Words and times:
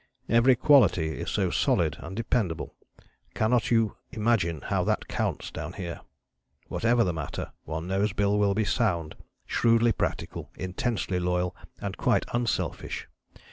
Every 0.27 0.55
quality 0.55 1.09
is 1.19 1.29
so 1.29 1.51
solid 1.51 1.97
and 1.99 2.15
dependable; 2.15 2.73
cannot 3.35 3.69
you 3.69 3.97
imagine 4.11 4.61
how 4.61 4.83
that 4.85 5.07
counts 5.07 5.51
down 5.51 5.73
here? 5.73 6.01
Whatever 6.69 7.03
the 7.03 7.13
matter, 7.13 7.51
one 7.65 7.85
knows 7.87 8.11
Bill 8.11 8.39
will 8.39 8.55
be 8.55 8.65
sound, 8.65 9.15
shrewdly 9.45 9.91
practical, 9.91 10.49
intensely 10.57 11.19
loyal 11.19 11.55
and 11.81 11.97
quite 11.97 12.25
unselfish. 12.33 13.07